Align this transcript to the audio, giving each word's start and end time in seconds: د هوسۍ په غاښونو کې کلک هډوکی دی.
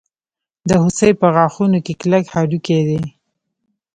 د 0.69 0.71
هوسۍ 0.81 1.11
په 1.21 1.27
غاښونو 1.35 1.79
کې 1.85 1.93
کلک 2.01 2.25
هډوکی 2.35 2.79
دی. 2.89 3.01